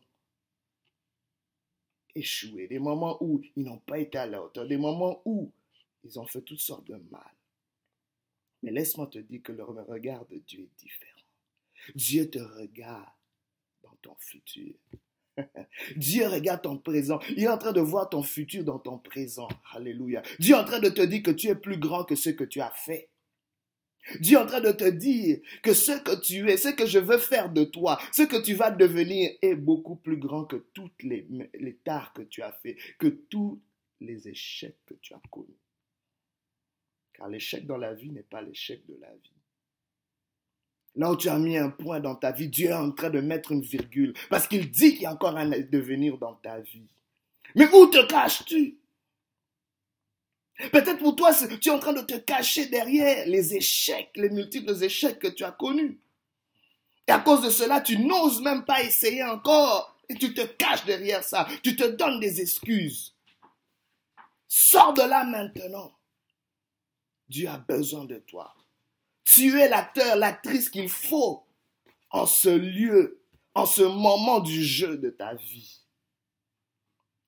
échoué, 2.15 2.67
des 2.67 2.79
moments 2.79 3.17
où 3.21 3.41
ils 3.55 3.63
n'ont 3.63 3.79
pas 3.79 3.99
été 3.99 4.17
à 4.17 4.25
la 4.25 4.43
hauteur, 4.43 4.67
des 4.67 4.77
moments 4.77 5.21
où 5.25 5.51
ils 6.03 6.19
ont 6.19 6.25
fait 6.25 6.41
toutes 6.41 6.59
sortes 6.59 6.87
de 6.87 6.95
mal. 7.09 7.33
Mais 8.63 8.71
laisse-moi 8.71 9.07
te 9.07 9.19
dire 9.19 9.41
que 9.41 9.51
le 9.51 9.63
regard 9.63 10.25
de 10.27 10.37
Dieu 10.37 10.61
est 10.61 10.79
différent. 10.79 11.11
Dieu 11.95 12.29
te 12.29 12.39
regarde 12.39 13.09
dans 13.81 13.95
ton 14.01 14.15
futur. 14.19 14.75
Dieu 15.95 16.27
regarde 16.27 16.61
ton 16.61 16.77
présent. 16.77 17.19
Il 17.29 17.43
est 17.43 17.47
en 17.47 17.57
train 17.57 17.71
de 17.71 17.81
voir 17.81 18.09
ton 18.09 18.21
futur 18.21 18.63
dans 18.63 18.79
ton 18.79 18.99
présent. 18.99 19.47
Alléluia. 19.73 20.21
Dieu 20.39 20.55
est 20.55 20.59
en 20.59 20.65
train 20.65 20.79
de 20.79 20.89
te 20.89 21.01
dire 21.01 21.23
que 21.23 21.31
tu 21.31 21.47
es 21.47 21.55
plus 21.55 21.77
grand 21.77 22.03
que 22.03 22.15
ce 22.15 22.29
que 22.29 22.43
tu 22.43 22.61
as 22.61 22.71
fait. 22.71 23.09
Dieu 24.19 24.37
est 24.37 24.41
en 24.41 24.45
train 24.45 24.61
de 24.61 24.71
te 24.71 24.89
dire 24.89 25.39
que 25.61 25.73
ce 25.73 25.91
que 25.91 26.19
tu 26.19 26.49
es, 26.49 26.57
ce 26.57 26.69
que 26.69 26.85
je 26.85 26.99
veux 26.99 27.17
faire 27.17 27.51
de 27.51 27.63
toi, 27.63 27.99
ce 28.11 28.23
que 28.23 28.41
tu 28.41 28.53
vas 28.53 28.71
devenir 28.71 29.31
est 29.41 29.55
beaucoup 29.55 29.95
plus 29.95 30.17
grand 30.17 30.45
que 30.45 30.57
toutes 30.73 31.03
les, 31.03 31.27
les 31.53 31.77
que 32.15 32.23
tu 32.23 32.41
as 32.41 32.51
fait, 32.51 32.77
que 32.97 33.07
tous 33.07 33.61
les 33.99 34.27
échecs 34.27 34.77
que 34.85 34.95
tu 34.95 35.13
as 35.13 35.21
connus. 35.29 35.47
Car 37.13 37.29
l'échec 37.29 37.65
dans 37.65 37.77
la 37.77 37.93
vie 37.93 38.11
n'est 38.11 38.23
pas 38.23 38.41
l'échec 38.41 38.85
de 38.87 38.97
la 38.99 39.11
vie. 39.11 39.41
Là 40.95 41.11
où 41.11 41.15
tu 41.15 41.29
as 41.29 41.39
mis 41.39 41.57
un 41.57 41.69
point 41.69 41.99
dans 41.99 42.15
ta 42.15 42.31
vie, 42.31 42.49
Dieu 42.49 42.69
est 42.69 42.73
en 42.73 42.91
train 42.91 43.09
de 43.09 43.21
mettre 43.21 43.51
une 43.51 43.61
virgule 43.61 44.13
parce 44.29 44.47
qu'il 44.47 44.69
dit 44.69 44.93
qu'il 44.93 45.03
y 45.03 45.05
a 45.05 45.13
encore 45.13 45.37
un 45.37 45.49
devenir 45.49 46.17
dans 46.17 46.35
ta 46.35 46.59
vie. 46.59 46.89
Mais 47.55 47.67
où 47.73 47.87
te 47.87 48.05
caches-tu? 48.07 48.80
Peut-être 50.69 50.99
pour 50.99 51.15
toi, 51.15 51.31
tu 51.33 51.69
es 51.69 51.71
en 51.71 51.79
train 51.79 51.93
de 51.93 52.01
te 52.01 52.17
cacher 52.17 52.67
derrière 52.67 53.27
les 53.27 53.55
échecs, 53.55 54.11
les 54.15 54.29
multiples 54.29 54.83
échecs 54.83 55.19
que 55.19 55.27
tu 55.27 55.43
as 55.43 55.51
connus. 55.51 55.99
Et 57.07 57.11
à 57.11 57.19
cause 57.19 57.41
de 57.41 57.49
cela, 57.49 57.81
tu 57.81 57.97
n'oses 57.97 58.41
même 58.41 58.63
pas 58.63 58.83
essayer 58.83 59.23
encore. 59.23 59.97
Et 60.07 60.15
tu 60.15 60.33
te 60.33 60.41
caches 60.41 60.85
derrière 60.85 61.23
ça. 61.23 61.47
Tu 61.63 61.75
te 61.75 61.83
donnes 61.83 62.19
des 62.19 62.41
excuses. 62.41 63.15
Sors 64.47 64.93
de 64.93 65.01
là 65.01 65.23
maintenant. 65.23 65.97
Dieu 67.29 67.47
a 67.47 67.57
besoin 67.57 68.05
de 68.05 68.17
toi. 68.17 68.53
Tu 69.23 69.59
es 69.59 69.69
l'acteur, 69.69 70.17
l'actrice 70.17 70.69
qu'il 70.69 70.89
faut 70.89 71.45
en 72.09 72.25
ce 72.25 72.49
lieu, 72.49 73.23
en 73.55 73.65
ce 73.65 73.81
moment 73.81 74.41
du 74.41 74.63
jeu 74.63 74.97
de 74.97 75.09
ta 75.09 75.33
vie. 75.35 75.79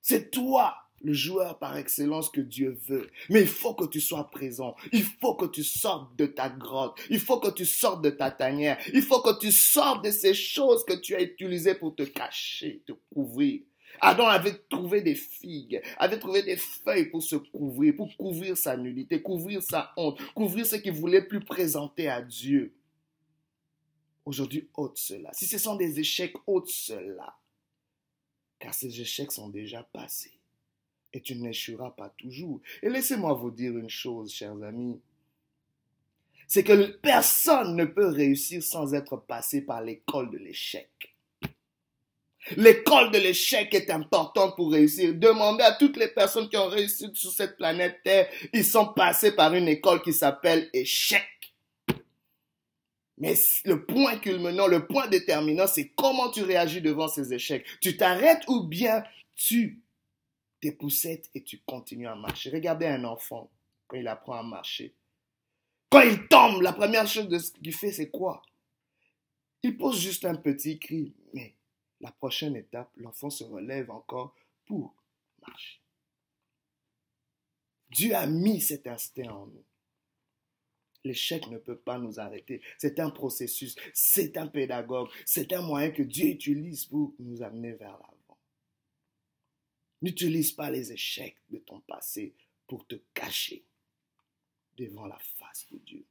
C'est 0.02 0.30
toi 0.30 0.83
le 1.04 1.12
joueur 1.12 1.58
par 1.58 1.76
excellence 1.76 2.30
que 2.30 2.40
Dieu 2.40 2.78
veut. 2.88 3.10
Mais 3.28 3.42
il 3.42 3.46
faut 3.46 3.74
que 3.74 3.84
tu 3.84 4.00
sois 4.00 4.30
présent. 4.30 4.74
Il 4.92 5.04
faut 5.04 5.34
que 5.34 5.44
tu 5.44 5.62
sortes 5.62 6.16
de 6.16 6.26
ta 6.26 6.48
grotte. 6.48 6.98
Il 7.10 7.20
faut 7.20 7.38
que 7.38 7.50
tu 7.50 7.66
sortes 7.66 8.02
de 8.02 8.10
ta 8.10 8.30
tanière. 8.30 8.78
Il 8.92 9.02
faut 9.02 9.20
que 9.20 9.38
tu 9.38 9.52
sortes 9.52 10.04
de 10.04 10.10
ces 10.10 10.34
choses 10.34 10.84
que 10.84 10.94
tu 10.94 11.14
as 11.14 11.22
utilisées 11.22 11.74
pour 11.74 11.94
te 11.94 12.02
cacher, 12.02 12.82
te 12.86 12.92
couvrir. 13.12 13.60
Adam 14.00 14.26
avait 14.26 14.58
trouvé 14.68 15.02
des 15.02 15.14
figues, 15.14 15.80
avait 15.98 16.18
trouvé 16.18 16.42
des 16.42 16.56
feuilles 16.56 17.10
pour 17.10 17.22
se 17.22 17.36
couvrir, 17.36 17.94
pour 17.94 18.14
couvrir 18.16 18.56
sa 18.56 18.76
nullité, 18.76 19.22
couvrir 19.22 19.62
sa 19.62 19.92
honte, 19.96 20.20
couvrir 20.34 20.66
ce 20.66 20.76
qu'il 20.76 20.92
voulait 20.92 21.22
plus 21.22 21.40
présenter 21.40 22.08
à 22.08 22.20
Dieu. 22.20 22.74
Aujourd'hui, 24.24 24.68
ôte 24.74 24.98
cela. 24.98 25.30
Si 25.32 25.46
ce 25.46 25.58
sont 25.58 25.76
des 25.76 26.00
échecs, 26.00 26.34
ôte 26.46 26.68
cela. 26.68 27.36
Car 28.58 28.74
ces 28.74 29.00
échecs 29.00 29.30
sont 29.30 29.50
déjà 29.50 29.82
passés 29.92 30.33
et 31.14 31.20
tu 31.20 31.36
n'échoueras 31.36 31.90
pas 31.90 32.12
toujours. 32.18 32.60
Et 32.82 32.90
laissez-moi 32.90 33.32
vous 33.34 33.50
dire 33.50 33.78
une 33.78 33.88
chose, 33.88 34.32
chers 34.32 34.60
amis. 34.62 35.00
C'est 36.46 36.64
que 36.64 36.98
personne 36.98 37.76
ne 37.76 37.84
peut 37.84 38.08
réussir 38.08 38.62
sans 38.62 38.92
être 38.94 39.16
passé 39.16 39.62
par 39.62 39.80
l'école 39.80 40.30
de 40.30 40.38
l'échec. 40.38 40.90
L'école 42.56 43.10
de 43.10 43.18
l'échec 43.18 43.72
est 43.72 43.90
importante 43.90 44.54
pour 44.54 44.72
réussir. 44.72 45.14
Demandez 45.14 45.62
à 45.62 45.72
toutes 45.72 45.96
les 45.96 46.08
personnes 46.08 46.48
qui 46.50 46.58
ont 46.58 46.68
réussi 46.68 47.10
sur 47.14 47.32
cette 47.32 47.56
planète 47.56 48.00
Terre, 48.04 48.28
ils 48.52 48.64
sont 48.64 48.92
passés 48.92 49.34
par 49.34 49.54
une 49.54 49.68
école 49.68 50.02
qui 50.02 50.12
s'appelle 50.12 50.68
échec. 50.74 51.24
Mais 53.16 53.34
le 53.64 53.86
point 53.86 54.18
culminant, 54.18 54.66
le 54.66 54.86
point 54.86 55.06
déterminant, 55.06 55.66
c'est 55.66 55.88
comment 55.90 56.30
tu 56.30 56.42
réagis 56.42 56.82
devant 56.82 57.08
ces 57.08 57.32
échecs. 57.32 57.64
Tu 57.80 57.96
t'arrêtes 57.96 58.42
ou 58.48 58.64
bien 58.64 59.04
tu 59.36 59.83
t'époussettes 60.64 61.28
et 61.34 61.42
tu 61.42 61.58
continues 61.58 62.06
à 62.06 62.14
marcher. 62.14 62.48
Regardez 62.48 62.86
un 62.86 63.04
enfant 63.04 63.50
quand 63.86 63.98
il 63.98 64.08
apprend 64.08 64.38
à 64.38 64.42
marcher. 64.42 64.94
Quand 65.90 66.00
il 66.00 66.26
tombe, 66.26 66.62
la 66.62 66.72
première 66.72 67.06
chose 67.06 67.52
qu'il 67.52 67.74
fait, 67.74 67.92
c'est 67.92 68.08
quoi? 68.08 68.40
Il 69.62 69.76
pose 69.76 70.00
juste 70.00 70.24
un 70.24 70.36
petit 70.36 70.78
cri. 70.78 71.12
Mais 71.34 71.54
la 72.00 72.10
prochaine 72.12 72.56
étape, 72.56 72.90
l'enfant 72.96 73.28
se 73.28 73.44
relève 73.44 73.90
encore 73.90 74.34
pour 74.64 74.94
marcher. 75.46 75.80
Dieu 77.90 78.14
a 78.14 78.26
mis 78.26 78.62
cet 78.62 78.86
instinct 78.86 79.30
en 79.30 79.46
nous. 79.46 79.64
L'échec 81.04 81.46
ne 81.48 81.58
peut 81.58 81.76
pas 81.76 81.98
nous 81.98 82.18
arrêter. 82.18 82.62
C'est 82.78 82.98
un 83.00 83.10
processus, 83.10 83.76
c'est 83.92 84.38
un 84.38 84.46
pédagogue, 84.46 85.10
c'est 85.26 85.52
un 85.52 85.60
moyen 85.60 85.90
que 85.90 86.02
Dieu 86.02 86.28
utilise 86.28 86.86
pour 86.86 87.12
nous 87.18 87.42
amener 87.42 87.72
vers 87.72 87.92
l'avant. 87.92 88.13
N'utilise 90.04 90.52
pas 90.52 90.70
les 90.70 90.92
échecs 90.92 91.38
de 91.48 91.56
ton 91.56 91.80
passé 91.80 92.34
pour 92.66 92.86
te 92.86 92.96
cacher 93.14 93.64
devant 94.76 95.06
la 95.06 95.18
face 95.38 95.64
de 95.70 95.78
Dieu. 95.78 96.04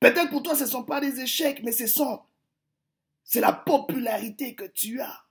Peut-être 0.00 0.30
pour 0.30 0.42
toi, 0.42 0.56
ce 0.56 0.62
ne 0.62 0.68
sont 0.70 0.84
pas 0.84 1.02
des 1.02 1.20
échecs, 1.20 1.60
mais 1.62 1.72
ce 1.72 1.86
sont, 1.86 2.22
c'est 3.24 3.42
la 3.42 3.52
popularité 3.52 4.54
que 4.54 4.64
tu 4.64 5.02
as. 5.02 5.26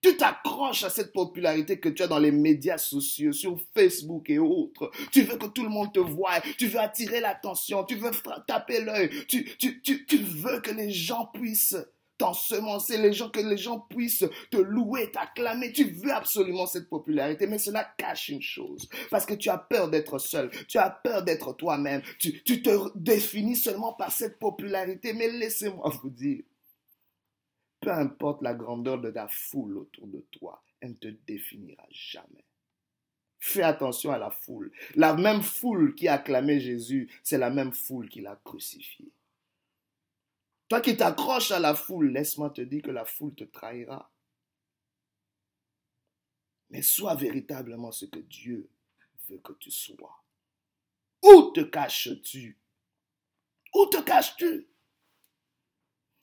Tu 0.00 0.16
t'accroches 0.16 0.84
à 0.84 0.88
cette 0.88 1.12
popularité 1.12 1.78
que 1.80 1.90
tu 1.90 2.02
as 2.02 2.06
dans 2.06 2.18
les 2.18 2.32
médias 2.32 2.78
sociaux, 2.78 3.34
sur 3.34 3.60
Facebook 3.74 4.30
et 4.30 4.38
autres. 4.38 4.90
Tu 5.12 5.24
veux 5.24 5.36
que 5.36 5.48
tout 5.48 5.64
le 5.64 5.68
monde 5.68 5.92
te 5.92 6.00
voie, 6.00 6.40
tu 6.56 6.68
veux 6.68 6.80
attirer 6.80 7.20
l'attention, 7.20 7.84
tu 7.84 7.96
veux 7.96 8.12
taper 8.46 8.80
l'œil, 8.80 9.10
tu, 9.26 9.44
veux 9.58 10.60
que 10.62 10.70
les 10.70 10.90
gens 10.90 11.26
puissent 11.26 11.76
t'ensemencer, 12.18 12.98
les 12.98 13.12
gens, 13.12 13.30
que 13.30 13.40
les 13.40 13.56
gens 13.56 13.80
puissent 13.80 14.26
te 14.50 14.56
louer, 14.56 15.10
t'acclamer. 15.10 15.72
Tu 15.72 15.84
veux 15.84 16.12
absolument 16.12 16.66
cette 16.66 16.88
popularité, 16.88 17.46
mais 17.46 17.58
cela 17.58 17.84
cache 17.96 18.28
une 18.28 18.42
chose. 18.42 18.88
Parce 19.10 19.24
que 19.24 19.34
tu 19.34 19.48
as 19.48 19.58
peur 19.58 19.88
d'être 19.88 20.18
seul, 20.18 20.50
tu 20.66 20.78
as 20.78 20.90
peur 20.90 21.22
d'être 21.22 21.52
toi-même, 21.54 22.02
tu, 22.18 22.42
te 22.42 22.98
définis 22.98 23.56
seulement 23.56 23.92
par 23.92 24.12
cette 24.12 24.38
popularité. 24.38 25.12
Mais 25.12 25.28
laissez-moi 25.28 25.88
vous 26.02 26.10
dire, 26.10 26.42
peu 27.80 27.92
importe 27.92 28.42
la 28.42 28.54
grandeur 28.54 29.00
de 29.00 29.08
la 29.08 29.28
foule 29.28 29.78
autour 29.78 30.08
de 30.08 30.24
toi, 30.32 30.62
elle 30.80 30.90
ne 30.90 30.94
te 30.94 31.08
définira 31.26 31.86
jamais. 31.90 32.44
Fais 33.40 33.62
attention 33.62 34.10
à 34.10 34.18
la 34.18 34.30
foule. 34.30 34.72
La 34.96 35.14
même 35.14 35.42
foule 35.42 35.94
qui 35.94 36.08
a 36.08 36.14
acclamé 36.14 36.58
Jésus, 36.58 37.08
c'est 37.22 37.38
la 37.38 37.50
même 37.50 37.72
foule 37.72 38.08
qui 38.08 38.20
l'a 38.20 38.38
crucifié. 38.44 39.12
Toi 40.68 40.80
qui 40.82 40.96
t'accroches 40.96 41.50
à 41.50 41.58
la 41.58 41.74
foule, 41.74 42.10
laisse-moi 42.10 42.50
te 42.50 42.60
dire 42.60 42.82
que 42.82 42.90
la 42.90 43.04
foule 43.04 43.34
te 43.34 43.44
trahira. 43.44 44.12
Mais 46.70 46.82
sois 46.82 47.14
véritablement 47.14 47.90
ce 47.90 48.04
que 48.04 48.18
Dieu 48.18 48.70
veut 49.28 49.38
que 49.38 49.54
tu 49.54 49.70
sois. 49.70 50.22
Où 51.22 51.50
te 51.54 51.60
caches-tu? 51.60 52.58
Où 53.74 53.86
te 53.86 54.02
caches-tu? 54.02 54.68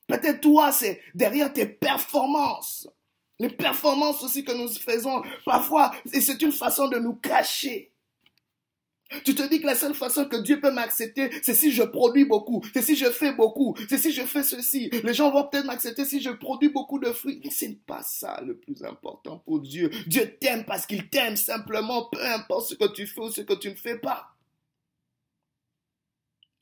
Peut-être 0.06 0.40
toi, 0.40 0.70
c'est 0.70 1.02
derrière 1.14 1.52
tes 1.52 1.66
performances. 1.66 2.88
Les 3.38 3.50
performances 3.50 4.22
aussi 4.22 4.44
que 4.44 4.52
nous 4.52 4.68
faisons, 4.68 5.22
parfois, 5.44 5.92
c'est 6.06 6.40
une 6.40 6.52
façon 6.52 6.88
de 6.88 6.98
nous 6.98 7.16
cacher. 7.16 7.92
Tu 9.24 9.34
te 9.34 9.48
dis 9.48 9.60
que 9.60 9.66
la 9.66 9.76
seule 9.76 9.94
façon 9.94 10.24
que 10.24 10.36
Dieu 10.36 10.60
peut 10.60 10.72
m'accepter, 10.72 11.30
c'est 11.42 11.54
si 11.54 11.70
je 11.70 11.82
produis 11.84 12.24
beaucoup, 12.24 12.64
c'est 12.74 12.82
si 12.82 12.96
je 12.96 13.06
fais 13.06 13.32
beaucoup, 13.32 13.76
c'est 13.88 13.98
si 13.98 14.12
je 14.12 14.22
fais 14.22 14.42
ceci. 14.42 14.90
Les 15.04 15.14
gens 15.14 15.30
vont 15.30 15.46
peut-être 15.46 15.66
m'accepter 15.66 16.04
si 16.04 16.20
je 16.20 16.30
produis 16.30 16.70
beaucoup 16.70 16.98
de 16.98 17.12
fruits. 17.12 17.40
Mais 17.44 17.50
ce 17.50 17.66
n'est 17.66 17.78
pas 17.86 18.02
ça 18.02 18.40
le 18.44 18.56
plus 18.56 18.82
important 18.82 19.38
pour 19.38 19.60
Dieu. 19.60 19.90
Dieu 20.06 20.36
t'aime 20.40 20.64
parce 20.64 20.86
qu'il 20.86 21.08
t'aime 21.08 21.36
simplement, 21.36 22.08
peu 22.10 22.24
importe 22.24 22.70
ce 22.70 22.74
que 22.74 22.92
tu 22.92 23.06
fais 23.06 23.20
ou 23.20 23.30
ce 23.30 23.42
que 23.42 23.54
tu 23.54 23.70
ne 23.70 23.74
fais 23.74 23.98
pas. 23.98 24.32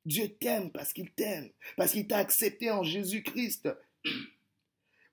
Dieu 0.05 0.29
t'aime 0.39 0.71
parce 0.71 0.93
qu'il 0.93 1.11
t'aime, 1.13 1.49
parce 1.77 1.93
qu'il 1.93 2.07
t'a 2.07 2.19
accepté 2.19 2.71
en 2.71 2.83
Jésus-Christ. 2.83 3.71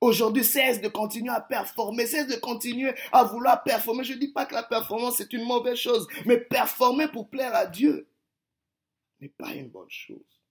Aujourd'hui, 0.02 0.44
cesse 0.44 0.82
de 0.82 0.88
continuer 0.88 1.30
à 1.30 1.40
performer, 1.40 2.08
cesse 2.08 2.28
de 2.28 2.36
continuer 2.36 2.94
à 3.12 3.24
vouloir 3.24 3.64
performer. 3.64 4.04
Je 4.04 4.14
ne 4.14 4.20
dis 4.20 4.30
pas 4.30 4.48
que 4.48 4.56
la 4.56 4.64
performance 4.64 5.22
est 5.22 5.32
une 5.32 5.46
mauvaise 5.46 5.78
chose, 5.78 6.08
mais 6.26 6.40
performer 6.40 7.08
pour 7.08 7.30
plaire 7.30 7.54
à 7.54 7.68
Dieu 7.68 8.08
n'est 9.20 9.30
pas 9.30 9.54
une 9.54 9.70
bonne 9.70 9.90
chose. 9.90 10.42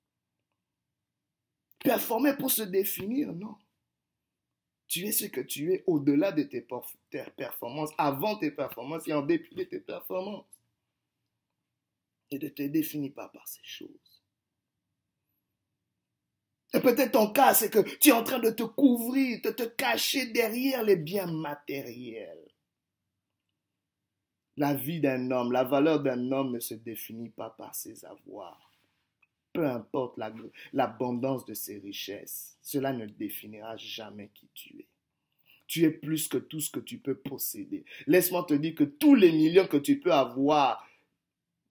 Performer 1.80 2.35
pour 2.37 2.50
se 2.50 2.62
définir, 2.62 3.33
non. 3.33 3.57
Tu 4.87 5.07
es 5.07 5.12
ce 5.12 5.26
que 5.26 5.40
tu 5.40 5.73
es 5.73 5.83
au-delà 5.87 6.30
de 6.30 6.45
tes 6.45 6.66
performances, 7.37 7.90
avant 7.99 8.37
tes 8.37 8.50
performances 8.52 9.07
et 9.09 9.12
en 9.12 9.23
dépit 9.23 9.54
de 9.54 9.64
tes 9.64 9.80
performances. 9.80 10.47
Et 12.30 12.38
ne 12.38 12.49
te 12.49 12.62
définis 12.62 13.11
pas 13.11 13.28
par 13.28 13.49
ces 13.49 13.64
choses. 13.64 14.10
Et 16.73 16.81
peut-être 16.81 17.12
ton 17.12 17.33
cas, 17.33 17.53
c'est 17.55 17.71
que 17.71 17.81
tu 17.99 18.11
es 18.11 18.12
en 18.12 18.23
train 18.23 18.39
de 18.39 18.50
te 18.50 18.62
couvrir, 18.62 19.41
de 19.43 19.50
te 19.50 19.65
cacher 19.65 20.27
derrière 20.27 20.85
les 20.85 20.97
biens 20.97 21.31
matériels. 21.31 22.47
La 24.57 24.75
vie 24.75 25.00
d'un 25.00 25.31
homme, 25.31 25.53
la 25.53 25.65
valeur 25.65 26.00
d'un 26.00 26.31
homme 26.31 26.53
ne 26.53 26.61
se 26.61 26.75
définit 26.75 27.31
pas 27.31 27.50
par 27.50 27.75
ses 27.75 28.05
avoirs. 28.05 28.71
Peu 29.53 29.67
importe 29.67 30.19
l'abondance 30.73 31.45
de 31.45 31.55
ses 31.55 31.79
richesses, 31.79 32.57
cela 32.62 32.93
ne 32.93 33.07
définira 33.07 33.77
jamais 33.77 34.31
qui 34.33 34.49
tu 34.55 34.79
es. 34.79 34.87
Tu 35.67 35.85
es 35.85 35.91
plus 35.91 36.29
que 36.29 36.39
tout 36.39 36.61
ce 36.61 36.71
que 36.71 36.81
tu 36.81 36.99
peux 36.99 37.17
posséder. 37.17 37.85
Laisse-moi 38.07 38.45
te 38.45 38.55
dire 38.55 38.75
que 38.75 38.85
tous 38.85 39.15
les 39.15 39.33
millions 39.33 39.67
que 39.67 39.77
tu 39.77 39.99
peux 39.99 40.12
avoir 40.12 40.87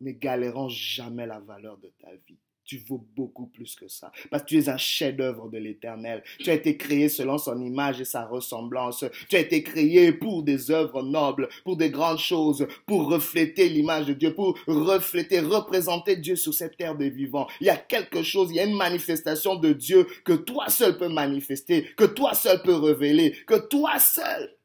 n'égaleront 0.02 0.70
jamais 0.70 1.26
la 1.26 1.40
valeur 1.40 1.78
de 1.78 1.92
ta 2.02 2.14
vie 2.16 2.38
tu 2.70 2.78
vaux 2.88 3.04
beaucoup 3.16 3.48
plus 3.48 3.76
que 3.76 3.88
ça. 3.88 4.12
Parce 4.30 4.44
que 4.44 4.50
tu 4.50 4.60
es 4.60 4.70
un 4.70 4.78
chef-d'œuvre 4.78 5.50
de 5.50 5.58
l'éternel. 5.58 6.24
Tu 6.38 6.52
as 6.52 6.54
été 6.54 6.78
créé 6.78 7.10
selon 7.10 7.40
son 7.40 7.60
image 7.60 8.00
et 8.00 8.06
sa 8.06 8.28
ressemblance. 8.28 9.04
Tu 9.28 9.38
as 9.38 9.40
été 9.40 9.64
créé 9.64 10.14
pour 10.14 10.44
des 10.44 10.70
œuvres 10.70 11.02
nobles, 11.02 11.50
pour 11.64 11.78
des 11.78 11.90
grandes 11.90 12.20
choses, 12.20 12.68
pour 12.86 13.10
refléter 13.10 13.70
l'image 13.70 14.06
de 14.06 14.14
Dieu, 14.14 14.36
pour 14.36 14.56
refléter, 14.68 15.40
représenter 15.40 16.16
Dieu 16.16 16.36
sur 16.36 16.54
cette 16.54 16.78
terre 16.78 16.96
des 16.96 17.10
vivants. 17.10 17.48
Il 17.60 17.66
y 17.66 17.72
a 17.72 17.78
quelque 17.78 18.22
chose, 18.22 18.52
il 18.52 18.58
y 18.58 18.60
a 18.60 18.66
une 18.66 18.78
manifestation 18.78 19.56
de 19.56 19.74
Dieu 19.74 20.06
que 20.24 20.34
toi 20.34 20.70
seul 20.70 21.00
peux 21.00 21.10
manifester, 21.10 21.90
que 21.98 22.06
toi 22.06 22.36
seul 22.36 22.62
peux 22.62 22.76
révéler, 22.76 23.32
que 23.48 23.68
toi 23.68 23.98
seul 23.98 24.56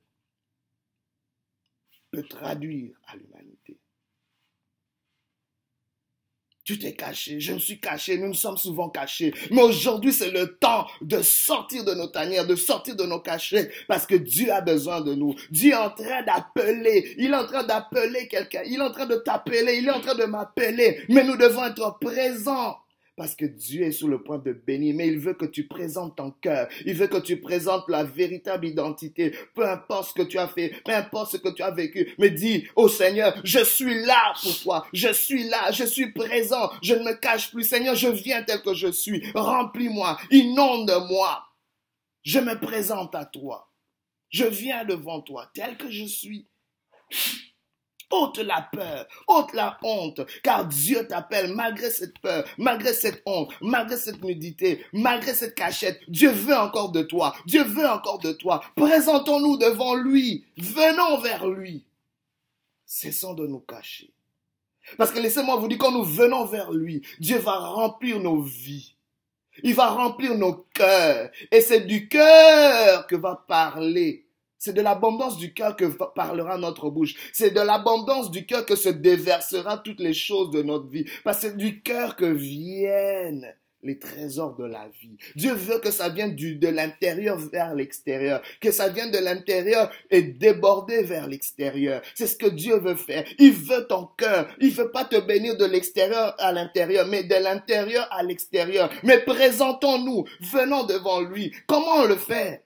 peux 2.11 2.23
traduire 2.23 3.01
à 3.07 3.17
l'humanité. 3.17 3.79
Tu 6.65 6.79
t'es 6.79 6.95
caché, 6.95 7.41
je 7.41 7.53
me 7.53 7.59
suis 7.59 7.79
caché, 7.79 8.17
nous 8.17 8.29
nous 8.29 8.33
sommes 8.33 8.57
souvent 8.57 8.89
cachés. 8.89 9.35
Mais 9.51 9.61
aujourd'hui, 9.61 10.15
c'est 10.15 10.31
le 10.31 10.57
temps 10.57 10.87
de 11.03 11.21
sortir 11.21 11.85
de 11.85 11.93
nos 11.93 12.07
tanières, 12.07 12.47
de 12.47 12.57
sortir 12.57 12.97
de 12.97 13.05
nos 13.05 13.21
cachets, 13.21 13.71
parce 13.87 14.07
que 14.07 14.15
Dieu 14.15 14.51
a 14.51 14.63
besoin 14.63 15.03
de 15.03 15.15
nous. 15.15 15.35
Dieu 15.51 15.73
est 15.73 15.77
en 15.77 15.91
train 15.91 16.23
d'appeler, 16.23 17.17
il 17.19 17.33
est 17.33 17.37
en 17.37 17.45
train 17.45 17.65
d'appeler 17.65 18.29
quelqu'un, 18.29 18.63
il 18.65 18.77
est 18.77 18.81
en 18.81 18.93
train 18.93 19.05
de 19.05 19.17
t'appeler, 19.17 19.77
il 19.77 19.87
est 19.87 19.91
en 19.91 20.01
train 20.01 20.15
de 20.15 20.25
m'appeler, 20.25 21.03
mais 21.11 21.23
nous 21.25 21.37
devons 21.37 21.67
être 21.67 21.99
présents 22.01 22.79
parce 23.17 23.35
que 23.35 23.45
Dieu 23.45 23.85
est 23.85 23.93
sur 23.93 24.09
le 24.09 24.23
point 24.23 24.39
de 24.39 24.53
bénir, 24.53 24.95
mais 24.97 25.09
il 25.09 25.19
veut 25.19 25.35
que 25.35 25.45
tu 25.45 25.67
présentes 25.67 26.17
ton 26.17 26.33
cœur. 26.33 26.69
Il 26.85 26.95
veut 26.95 27.07
que 27.07 27.19
tu 27.19 27.41
présentes 27.41 27.89
la 27.89 28.05
véritable 28.05 28.67
identité. 28.67 29.33
Peu 29.55 29.69
importe 29.69 30.11
ce 30.11 30.15
que 30.15 30.27
tu 30.27 30.39
as 30.39 30.49
fait, 30.49 30.75
peu 30.85 30.93
importe 30.93 31.33
ce 31.33 31.37
que 31.37 31.49
tu 31.51 31.63
as 31.63 31.71
vécu, 31.71 32.15
mais 32.19 32.31
dis 32.31 32.67
au 32.75 32.89
Seigneur, 32.89 33.41
je 33.45 33.61
suis 33.61 34.05
là 34.05 34.33
pour 34.43 34.59
toi. 34.61 34.87
Je 34.93 35.13
suis 35.13 35.45
là, 35.45 35.71
je 35.71 35.85
suis 35.85 36.13
présent. 36.13 36.71
Je 36.83 36.95
ne 36.95 37.05
me 37.05 37.15
cache 37.15 37.51
plus. 37.51 37.65
Seigneur, 37.65 37.95
je 37.95 38.09
viens 38.09 38.43
tel 38.43 38.63
que 38.63 38.75
je 38.75 38.91
suis. 38.91 39.23
Remplis-moi, 39.35 40.19
inonde-moi. 40.31 41.45
Je 42.23 42.41
me 42.41 42.59
présente 42.59 43.15
à 43.15 43.25
toi. 43.25 43.71
Je 44.31 44.45
viens 44.45 44.85
devant 44.85 45.21
toi 45.21 45.51
tel 45.55 45.77
que 45.77 45.91
je 45.91 46.05
suis 46.05 46.49
ôte 48.15 48.39
la 48.39 48.69
peur, 48.73 49.07
ôte 49.27 49.53
la 49.55 49.79
honte, 49.83 50.21
car 50.43 50.67
Dieu 50.67 51.07
t'appelle 51.07 51.53
malgré 51.53 51.91
cette 51.91 52.19
peur, 52.19 52.45
malgré 52.59 52.93
cette 52.93 53.23
honte, 53.27 53.53
malgré 53.61 53.97
cette 53.97 54.23
nudité, 54.23 54.85
malgré 54.93 55.35
cette 55.35 55.55
cachette. 55.55 56.01
Dieu 56.09 56.31
veut 56.31 56.57
encore 56.57 56.91
de 56.91 57.03
toi, 57.03 57.35
Dieu 57.47 57.65
veut 57.65 57.89
encore 57.89 58.19
de 58.19 58.33
toi. 58.33 58.63
Présentons-nous 58.77 59.57
devant 59.57 59.95
lui, 59.95 60.45
venons 60.57 61.19
vers 61.21 61.47
lui. 61.47 61.85
Cessons 62.87 63.35
de 63.35 63.47
nous 63.47 63.61
cacher. 63.61 64.13
Parce 64.99 65.11
que 65.11 65.19
laissez-moi 65.19 65.57
vous 65.57 65.69
dire, 65.69 65.79
quand 65.79 65.93
nous 65.93 66.05
venons 66.05 66.45
vers 66.45 66.71
lui, 66.71 67.03
Dieu 67.19 67.39
va 67.39 67.59
remplir 67.59 68.21
nos 68.21 68.43
vies. 68.43 68.95
Il 69.63 69.75
va 69.75 69.89
remplir 69.91 70.37
nos 70.37 70.67
cœurs. 70.75 71.31
Et 71.51 71.61
c'est 71.61 71.81
du 71.81 72.09
cœur 72.09 73.07
que 73.07 73.17
va 73.17 73.45
parler. 73.49 74.24
C'est 74.65 74.73
de 74.73 74.81
l'abondance 74.81 75.37
du 75.37 75.53
cœur 75.53 75.77
que 75.77 75.85
parlera 76.15 76.57
notre 76.57 76.89
bouche. 76.89 77.17
C'est 77.35 77.51
de 77.51 77.61
l'abondance 77.61 78.31
du 78.31 78.47
cœur 78.47 78.65
que 78.65 78.77
se 78.77 78.89
déversera 78.89 79.77
toutes 79.77 80.01
les 80.01 80.15
choses 80.15 80.51
de 80.53 80.63
notre 80.63 80.89
vie. 80.89 81.05
Parce 81.23 81.37
que 81.37 81.49
c'est 81.49 81.57
du 81.59 81.83
cœur 81.83 82.17
que 82.17 82.25
viennent 82.25 83.55
les 83.83 83.99
trésors 83.99 84.57
de 84.57 84.65
la 84.65 84.89
vie. 85.03 85.19
Dieu 85.37 85.53
veut 85.53 85.81
que 85.81 85.91
ça 85.91 86.09
vienne 86.09 86.35
du, 86.35 86.57
de 86.57 86.69
l'intérieur 86.69 87.37
vers 87.37 87.75
l'extérieur, 87.75 88.41
que 88.59 88.73
ça 88.73 88.89
vienne 88.89 89.11
de 89.11 89.19
l'intérieur 89.19 89.93
et 90.11 90.23
déborder 90.23 91.03
vers 91.03 91.27
l'extérieur. 91.27 92.01
C'est 92.15 92.27
ce 92.27 92.37
que 92.37 92.49
Dieu 92.49 92.79
veut 92.79 92.97
faire. 92.97 93.27
Il 93.39 93.53
veut 93.53 93.87
ton 93.87 94.09
cœur. 94.17 94.49
Il 94.63 94.71
veut 94.71 94.91
pas 94.91 95.05
te 95.05 95.21
bénir 95.21 95.59
de 95.59 95.67
l'extérieur 95.67 96.35
à 96.39 96.53
l'intérieur, 96.53 97.07
mais 97.07 97.23
de 97.23 97.35
l'intérieur 97.35 98.09
à 98.11 98.23
l'extérieur. 98.23 98.89
Mais 99.03 99.19
présentons-nous, 99.19 100.25
venons 100.41 100.85
devant 100.85 101.21
lui. 101.21 101.53
Comment 101.67 101.97
on 101.97 102.07
le 102.07 102.17
fait? 102.17 102.65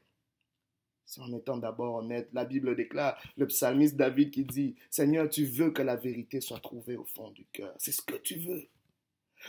C'est 1.08 1.22
en 1.22 1.32
étant 1.32 1.56
d'abord 1.56 1.94
honnête. 1.94 2.28
La 2.34 2.44
Bible 2.44 2.76
déclare, 2.76 3.18
le 3.38 3.46
psalmiste 3.46 3.96
David 3.96 4.30
qui 4.30 4.44
dit, 4.44 4.76
Seigneur, 4.90 5.26
tu 5.30 5.46
veux 5.46 5.70
que 5.70 5.80
la 5.80 5.96
vérité 5.96 6.42
soit 6.42 6.60
trouvée 6.60 6.98
au 6.98 7.04
fond 7.04 7.30
du 7.30 7.46
cœur. 7.46 7.74
C'est 7.78 7.92
ce 7.92 8.02
que 8.02 8.16
tu 8.16 8.38
veux. 8.38 8.68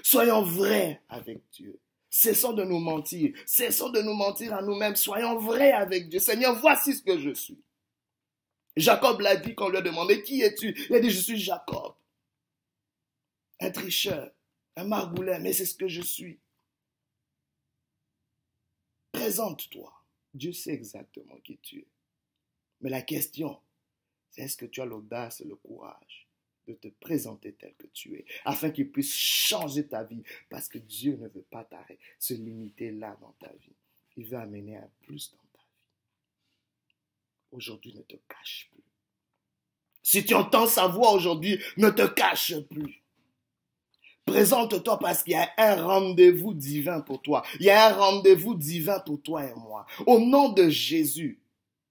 Soyons 0.01 0.41
vrais 0.41 1.01
avec 1.09 1.41
Dieu. 1.51 1.77
Cessons 2.09 2.53
de 2.53 2.63
nous 2.63 2.79
mentir. 2.79 3.37
Cessons 3.45 3.89
de 3.89 4.01
nous 4.01 4.13
mentir 4.13 4.53
à 4.53 4.61
nous-mêmes. 4.61 4.95
Soyons 4.95 5.37
vrais 5.37 5.73
avec 5.73 6.07
Dieu. 6.07 6.19
Seigneur, 6.19 6.55
voici 6.55 6.93
ce 6.93 7.03
que 7.03 7.19
je 7.19 7.33
suis. 7.33 7.61
Jacob 8.77 9.19
l'a 9.19 9.35
dit 9.35 9.53
quand 9.53 9.65
on 9.65 9.69
lui 9.69 9.77
a 9.79 9.81
demandé 9.81 10.23
Qui 10.23 10.41
es-tu? 10.41 10.73
Il 10.89 10.95
a 10.95 11.01
dit 11.01 11.09
Je 11.09 11.19
suis 11.19 11.37
Jacob. 11.37 11.93
Un 13.59 13.71
tricheur, 13.71 14.31
un 14.77 14.85
margoulet, 14.85 15.39
mais 15.39 15.51
c'est 15.51 15.65
ce 15.65 15.75
que 15.75 15.89
je 15.89 16.01
suis. 16.01 16.39
Présente-toi. 19.11 19.98
Dieu 20.33 20.53
sait 20.53 20.73
exactement 20.73 21.37
qui 21.43 21.57
tu 21.57 21.79
es. 21.79 21.87
Mais 22.81 22.89
la 22.89 23.01
question, 23.01 23.59
c'est 24.29 24.43
est-ce 24.43 24.57
que 24.57 24.65
tu 24.65 24.81
as 24.81 24.85
l'audace 24.85 25.41
et 25.41 25.45
le 25.45 25.55
courage 25.55 26.27
de 26.67 26.73
te 26.73 26.87
présenter 26.87 27.53
tel 27.53 27.73
que 27.75 27.87
tu 27.87 28.15
es, 28.15 28.25
afin 28.45 28.69
qu'il 28.69 28.91
puisse 28.91 29.13
changer 29.13 29.87
ta 29.87 30.03
vie, 30.03 30.23
parce 30.49 30.69
que 30.69 30.77
Dieu 30.77 31.17
ne 31.17 31.27
veut 31.27 31.45
pas 31.49 31.63
t'arrêter, 31.63 31.99
se 32.19 32.35
limiter 32.35 32.91
là 32.91 33.17
dans 33.21 33.33
ta 33.39 33.51
vie. 33.53 33.75
Il 34.17 34.25
veut 34.27 34.37
amener 34.37 34.77
un 34.77 34.89
plus 35.01 35.31
dans 35.31 35.37
ta 35.37 35.59
vie. 35.59 36.95
Aujourd'hui, 37.51 37.93
ne 37.95 38.01
te 38.03 38.15
cache 38.27 38.69
plus. 38.71 38.83
Si 40.03 40.23
tu 40.25 40.35
entends 40.35 40.67
sa 40.67 40.87
voix 40.87 41.11
aujourd'hui, 41.11 41.59
ne 41.77 41.89
te 41.89 42.07
cache 42.07 42.59
plus. 42.69 43.01
Présente-toi 44.29 44.99
parce 44.99 45.23
qu'il 45.23 45.33
y 45.33 45.35
a 45.35 45.49
un 45.57 45.81
rendez-vous 45.81 46.53
divin 46.53 47.01
pour 47.01 47.21
toi. 47.21 47.43
Il 47.59 47.65
y 47.65 47.69
a 47.69 47.87
un 47.87 47.93
rendez-vous 47.93 48.55
divin 48.55 48.99
pour 48.99 49.21
toi 49.21 49.43
et 49.43 49.53
moi. 49.55 49.85
Au 50.05 50.19
nom 50.19 50.49
de 50.49 50.69
Jésus, 50.69 51.39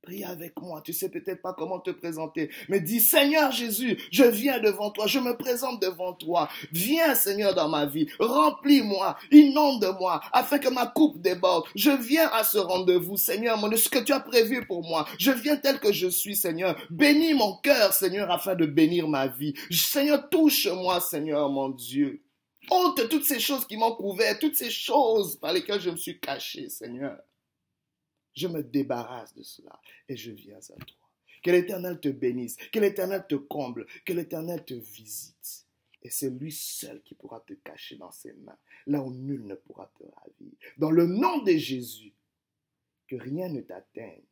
Prie 0.02 0.25
avec 0.25 0.59
moi. 0.61 0.80
Tu 0.80 0.92
sais 0.92 1.09
peut-être 1.09 1.42
pas 1.42 1.52
comment 1.52 1.80
te 1.80 1.90
présenter, 1.90 2.50
mais 2.68 2.80
dis 2.80 3.00
Seigneur 3.00 3.50
Jésus, 3.50 3.99
je 4.12 4.23
viens 4.23 4.61
devant 4.61 4.90
toi, 4.90 5.07
je 5.09 5.18
me 5.18 5.37
présente 5.37 5.83
devant 5.83 6.12
toi. 6.12 6.49
Viens 6.73 7.16
Seigneur 7.16 7.54
dans 7.54 7.68
ma 7.68 7.85
vie, 7.85 8.07
remplis-moi, 8.21 9.16
inonde-moi, 9.33 10.21
afin 10.33 10.59
que 10.61 10.68
ma 10.68 10.87
coupe 10.87 11.21
déborde. 11.21 11.64
Je 11.75 11.90
viens 11.90 12.28
à 12.28 12.45
ce 12.45 12.59
rendez-vous, 12.59 13.16
Seigneur, 13.16 13.59
mon 13.59 13.75
ce 13.76 13.88
que 13.88 13.99
tu 13.99 14.12
as 14.12 14.21
prévu 14.21 14.64
pour 14.66 14.83
moi. 14.83 15.04
Je 15.18 15.33
viens 15.33 15.57
tel 15.57 15.80
que 15.80 15.92
je 15.92 16.09
suis, 16.09 16.37
Seigneur. 16.37 16.76
Bénis 16.90 17.35
mon 17.35 17.57
cœur, 17.57 17.92
Seigneur, 17.92 18.30
afin 18.30 18.54
de 18.54 18.66
bénir 18.66 19.09
ma 19.09 19.26
vie. 19.26 19.54
Seigneur, 19.71 20.28
touche-moi, 20.30 21.00
Seigneur, 21.00 21.50
mon 21.50 21.71
Dieu. 21.71 22.23
Ôte 22.70 23.08
toutes 23.08 23.25
ces 23.25 23.40
choses 23.40 23.66
qui 23.66 23.76
m'ont 23.76 23.94
couvert, 23.94 24.38
toutes 24.38 24.56
ces 24.56 24.70
choses 24.70 25.37
par 25.37 25.52
lesquelles 25.52 25.80
je 25.80 25.90
me 25.90 25.96
suis 25.96 26.18
caché, 26.18 26.68
Seigneur. 26.68 27.20
Je 28.34 28.46
me 28.46 28.62
débarrasse 28.62 29.34
de 29.34 29.42
cela 29.42 29.80
et 30.08 30.16
je 30.16 30.30
viens 30.30 30.58
à 30.58 30.84
toi. 30.84 30.96
Que 31.42 31.50
l'Éternel 31.50 32.00
te 32.00 32.08
bénisse, 32.08 32.56
que 32.72 32.78
l'Éternel 32.78 33.25
te 33.28 33.37
comble, 33.37 33.87
que 34.04 34.12
l'Éternel 34.12 34.64
te 34.64 34.75
visite. 34.75 35.66
Et 36.02 36.10
c'est 36.10 36.30
lui 36.30 36.52
seul 36.52 37.02
qui 37.02 37.14
pourra 37.14 37.40
te 37.40 37.54
cacher 37.54 37.96
dans 37.96 38.10
ses 38.10 38.32
mains, 38.32 38.58
là 38.87 39.02
où 39.02 39.12
nul 39.12 39.44
ne 39.44 39.54
pourra 39.54 39.90
te 39.98 40.04
ravir. 40.04 40.52
Dans 40.76 40.90
le 40.90 41.06
nom 41.06 41.42
de 41.42 41.52
Jésus, 41.52 42.12
que 43.08 43.16
rien 43.16 43.48
ne 43.48 43.60
t'atteigne, 43.60 44.22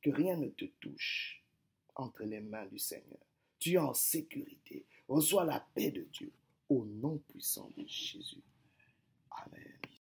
que 0.00 0.10
rien 0.10 0.36
ne 0.36 0.48
te 0.48 0.64
touche 0.80 1.42
entre 1.96 2.24
les 2.24 2.40
mains 2.40 2.66
du 2.66 2.78
Seigneur. 2.78 3.20
Tu 3.58 3.72
es 3.72 3.78
en 3.78 3.94
sécurité. 3.94 4.84
Reçois 5.08 5.44
la 5.44 5.60
paix 5.74 5.90
de 5.90 6.02
Dieu 6.02 6.32
au 6.68 6.84
nom 6.84 7.18
puissant 7.28 7.68
de 7.76 7.84
Jésus. 7.86 8.42
Amen. 9.30 9.73